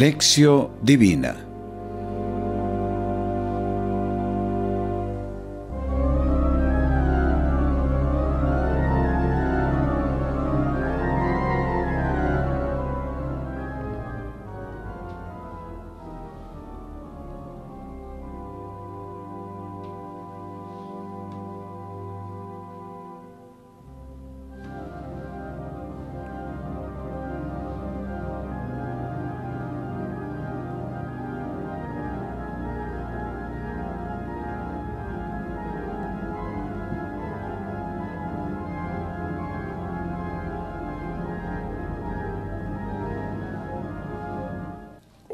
[0.00, 1.49] Lección Divina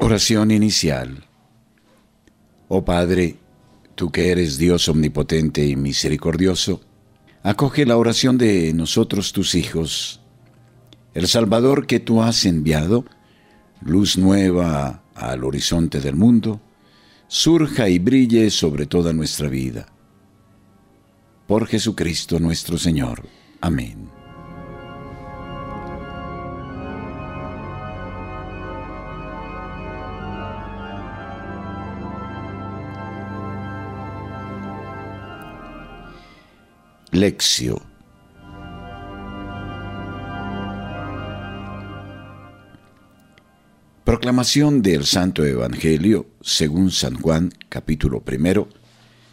[0.07, 1.25] Oración inicial.
[2.69, 3.35] Oh Padre,
[3.93, 6.79] tú que eres Dios omnipotente y misericordioso,
[7.43, 10.21] acoge la oración de nosotros tus hijos.
[11.13, 13.03] El Salvador que tú has enviado,
[13.81, 16.61] luz nueva al horizonte del mundo,
[17.27, 19.87] surja y brille sobre toda nuestra vida.
[21.47, 23.27] Por Jesucristo nuestro Señor.
[23.59, 24.16] Amén.
[37.17, 37.79] Lección.
[44.03, 48.69] Proclamación del Santo Evangelio según San Juan capítulo primero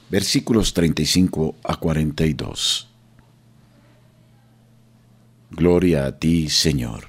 [0.08, 2.88] versículos 35 a 42.
[5.50, 7.08] Gloria a ti, Señor.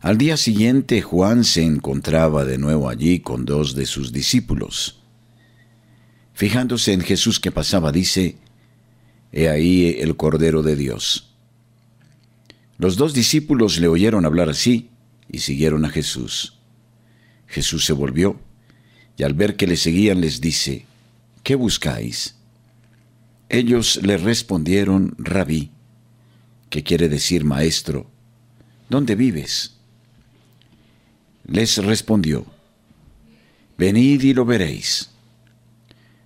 [0.00, 5.03] Al día siguiente Juan se encontraba de nuevo allí con dos de sus discípulos
[6.34, 8.36] Fijándose en Jesús que pasaba, dice,
[9.32, 11.34] He ahí el Cordero de Dios.
[12.76, 14.90] Los dos discípulos le oyeron hablar así
[15.30, 16.58] y siguieron a Jesús.
[17.46, 18.38] Jesús se volvió
[19.16, 20.86] y al ver que le seguían les dice,
[21.42, 22.34] ¿qué buscáis?
[23.48, 25.70] Ellos le respondieron, Rabí,
[26.68, 28.10] que quiere decir maestro,
[28.88, 29.76] ¿dónde vives?
[31.46, 32.46] Les respondió,
[33.76, 35.13] Venid y lo veréis.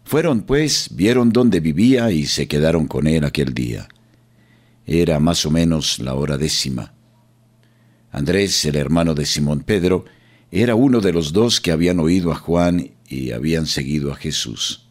[0.09, 3.89] Fueron pues, vieron dónde vivía y se quedaron con él aquel día.
[4.87, 6.95] Era más o menos la hora décima.
[8.11, 10.07] Andrés, el hermano de Simón Pedro,
[10.51, 14.89] era uno de los dos que habían oído a Juan y habían seguido a Jesús.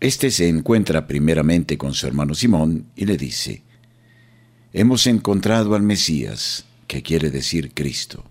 [0.00, 3.62] Este se encuentra primeramente con su hermano Simón y le dice,
[4.72, 8.24] Hemos encontrado al Mesías, que quiere decir Cristo.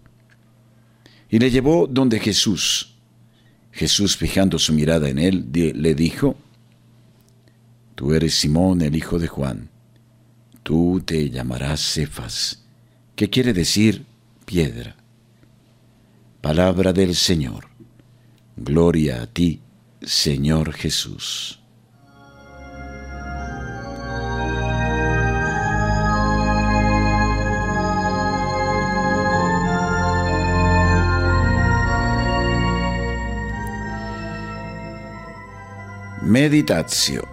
[1.30, 2.95] Y le llevó donde Jesús,
[3.76, 6.38] Jesús, fijando su mirada en él, le dijo,
[7.96, 9.70] Tú eres Simón, el hijo de Juan.
[10.64, 12.64] Tú te llamarás Cefas,
[13.18, 14.06] que quiere decir
[14.46, 14.96] piedra.
[16.40, 17.68] Palabra del Señor.
[18.56, 19.60] Gloria a ti,
[20.02, 21.60] Señor Jesús.
[36.36, 37.24] Meditación.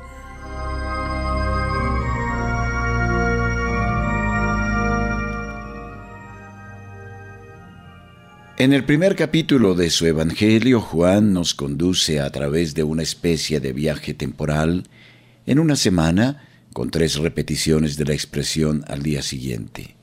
[8.58, 13.58] En el primer capítulo de su Evangelio, Juan nos conduce a través de una especie
[13.58, 14.84] de viaje temporal
[15.46, 19.96] en una semana con tres repeticiones de la expresión al día siguiente.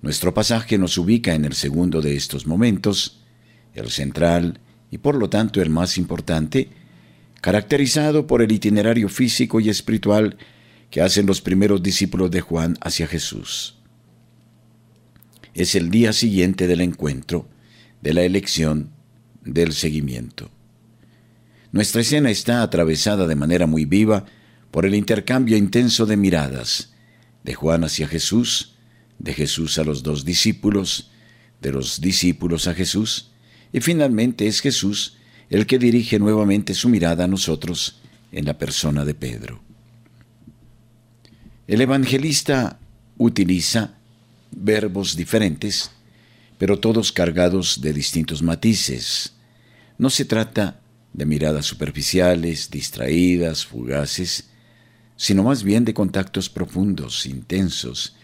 [0.00, 3.24] Nuestro pasaje nos ubica en el segundo de estos momentos,
[3.74, 4.60] el central
[4.92, 6.77] y por lo tanto el más importante,
[7.40, 10.36] caracterizado por el itinerario físico y espiritual
[10.90, 13.76] que hacen los primeros discípulos de Juan hacia Jesús.
[15.54, 17.48] Es el día siguiente del encuentro,
[18.00, 18.90] de la elección,
[19.42, 20.50] del seguimiento.
[21.72, 24.24] Nuestra escena está atravesada de manera muy viva
[24.70, 26.94] por el intercambio intenso de miradas,
[27.44, 28.76] de Juan hacia Jesús,
[29.18, 31.10] de Jesús a los dos discípulos,
[31.60, 33.30] de los discípulos a Jesús,
[33.72, 35.16] y finalmente es Jesús
[35.50, 38.00] el que dirige nuevamente su mirada a nosotros
[38.32, 39.60] en la persona de Pedro.
[41.66, 42.78] El evangelista
[43.16, 43.94] utiliza
[44.50, 45.90] verbos diferentes,
[46.58, 49.34] pero todos cargados de distintos matices.
[49.98, 50.80] No se trata
[51.12, 54.48] de miradas superficiales, distraídas, fugaces,
[55.16, 58.14] sino más bien de contactos profundos, intensos,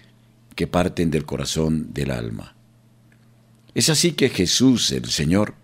[0.54, 2.54] que parten del corazón del alma.
[3.74, 5.54] Es así que Jesús, el Señor,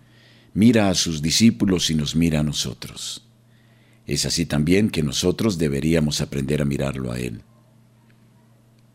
[0.53, 3.27] mira a sus discípulos y nos mira a nosotros.
[4.05, 7.43] Es así también que nosotros deberíamos aprender a mirarlo a Él.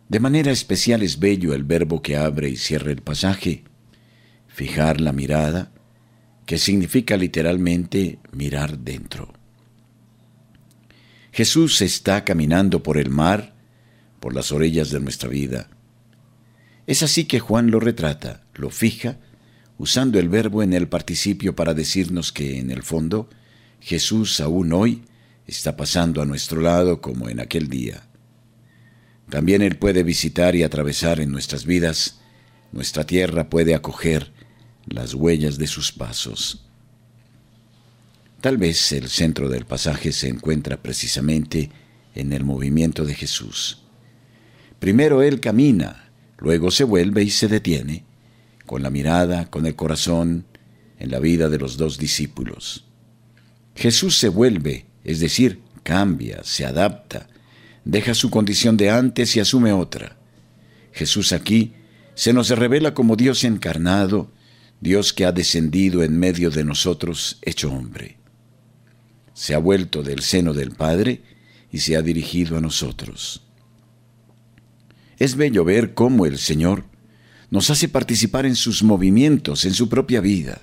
[0.08, 3.64] De manera especial es bello el verbo que abre y cierra el pasaje,
[4.46, 5.72] fijar la mirada,
[6.44, 9.32] que significa literalmente mirar dentro.
[11.32, 13.54] Jesús está caminando por el mar,
[14.20, 15.68] por las orillas de nuestra vida.
[16.86, 19.18] Es así que Juan lo retrata, lo fija,
[19.78, 23.28] usando el verbo en el participio para decirnos que, en el fondo,
[23.80, 25.02] Jesús aún hoy
[25.46, 28.06] está pasando a nuestro lado como en aquel día.
[29.28, 32.20] También Él puede visitar y atravesar en nuestras vidas,
[32.72, 34.32] nuestra tierra puede acoger
[34.86, 36.64] las huellas de sus pasos.
[38.40, 41.70] Tal vez el centro del pasaje se encuentra precisamente
[42.14, 43.82] en el movimiento de Jesús.
[44.78, 48.04] Primero Él camina, luego se vuelve y se detiene,
[48.66, 50.44] con la mirada, con el corazón,
[50.98, 52.84] en la vida de los dos discípulos.
[53.74, 57.28] Jesús se vuelve, es decir, cambia, se adapta,
[57.84, 60.16] deja su condición de antes y asume otra.
[60.92, 61.74] Jesús aquí
[62.14, 64.32] se nos revela como Dios encarnado,
[64.80, 68.16] Dios que ha descendido en medio de nosotros hecho hombre.
[69.34, 71.22] Se ha vuelto del seno del Padre
[71.70, 73.42] y se ha dirigido a nosotros.
[75.18, 76.84] Es bello ver cómo el Señor
[77.50, 80.60] nos hace participar en sus movimientos, en su propia vida.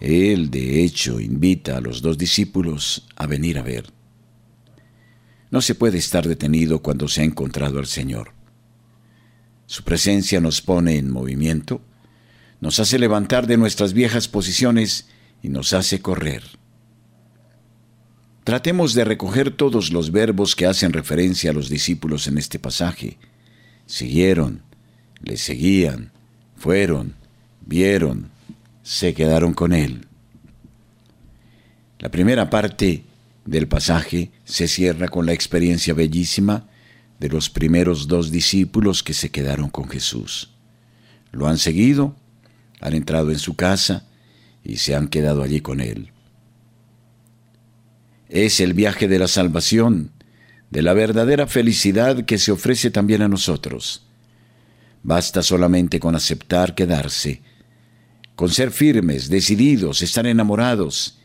[0.00, 3.92] Él, de hecho, invita a los dos discípulos a venir a ver.
[5.50, 8.32] No se puede estar detenido cuando se ha encontrado al Señor.
[9.66, 11.82] Su presencia nos pone en movimiento,
[12.60, 15.08] nos hace levantar de nuestras viejas posiciones
[15.42, 16.42] y nos hace correr.
[18.44, 23.18] Tratemos de recoger todos los verbos que hacen referencia a los discípulos en este pasaje.
[23.86, 24.62] Siguieron,
[25.22, 26.10] le seguían,
[26.56, 27.14] fueron,
[27.64, 28.30] vieron,
[28.82, 30.06] se quedaron con él.
[31.98, 33.04] La primera parte
[33.44, 36.68] del pasaje se cierra con la experiencia bellísima
[37.20, 40.50] de los primeros dos discípulos que se quedaron con Jesús.
[41.30, 42.16] Lo han seguido,
[42.80, 44.04] han entrado en su casa
[44.64, 46.10] y se han quedado allí con Él.
[48.28, 50.10] Es el viaje de la salvación,
[50.70, 54.06] de la verdadera felicidad que se ofrece también a nosotros.
[55.02, 57.42] Basta solamente con aceptar quedarse,
[58.36, 61.18] con ser firmes, decididos, estar enamorados,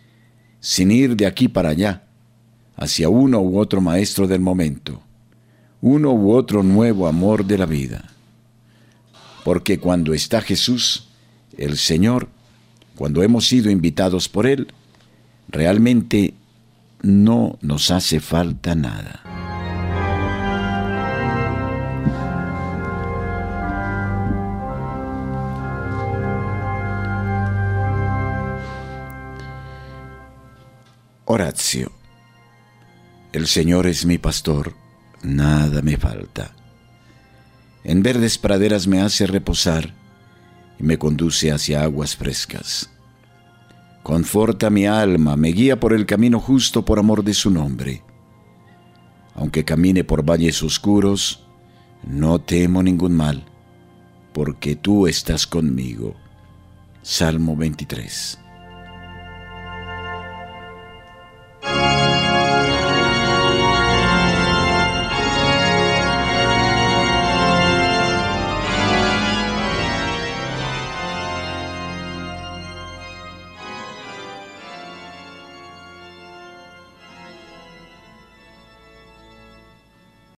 [0.59, 2.03] sin ir de aquí para allá,
[2.75, 5.01] hacia uno u otro maestro del momento,
[5.81, 8.11] uno u otro nuevo amor de la vida.
[9.43, 11.07] Porque cuando está Jesús,
[11.57, 12.29] el Señor,
[12.95, 14.67] cuando hemos sido invitados por Él,
[15.47, 16.33] realmente
[17.01, 19.26] no nos hace falta nada.
[31.27, 31.91] Horacio
[33.33, 34.73] el Señor es mi pastor,
[35.21, 36.55] nada me falta.
[37.83, 39.93] En verdes praderas me hace reposar
[40.79, 42.89] y me conduce hacia aguas frescas.
[44.01, 48.01] Conforta mi alma, me guía por el camino justo por amor de su nombre.
[49.35, 51.45] Aunque camine por valles oscuros,
[52.03, 53.45] no temo ningún mal,
[54.33, 56.15] porque tú estás conmigo.
[57.03, 58.46] Salmo 23.